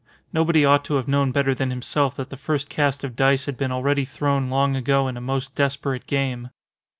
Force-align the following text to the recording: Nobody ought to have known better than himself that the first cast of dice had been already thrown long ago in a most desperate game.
Nobody 0.33 0.65
ought 0.65 0.83
to 0.85 0.95
have 0.95 1.07
known 1.07 1.31
better 1.31 1.53
than 1.53 1.69
himself 1.69 2.15
that 2.15 2.31
the 2.31 2.35
first 2.35 2.69
cast 2.69 3.03
of 3.03 3.15
dice 3.15 3.45
had 3.45 3.55
been 3.55 3.71
already 3.71 4.03
thrown 4.03 4.49
long 4.49 4.75
ago 4.75 5.07
in 5.07 5.15
a 5.15 5.21
most 5.21 5.53
desperate 5.53 6.07
game. 6.07 6.49